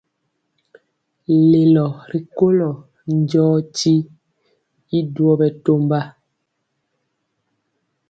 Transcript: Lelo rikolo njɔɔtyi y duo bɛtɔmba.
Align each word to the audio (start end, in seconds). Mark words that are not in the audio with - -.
Lelo 1.51 1.85
rikolo 2.11 2.69
njɔɔtyi 3.15 3.95
y 4.97 4.99
duo 5.13 5.31
bɛtɔmba. 5.39 5.99